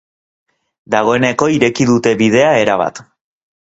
Dagoeneko 0.95 1.51
ireki 1.59 1.89
dute 1.93 2.17
bidea 2.25 2.53
erabat. 2.67 3.09